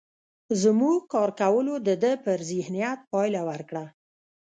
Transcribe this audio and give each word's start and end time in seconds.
زموږ 0.61 0.97
کار 1.13 1.29
کولو 1.41 1.73
د 1.87 1.89
ده 2.03 2.11
پر 2.23 2.39
ذهنيت 2.51 2.99
پايله 3.11 3.41
ورکړه. 3.49 3.85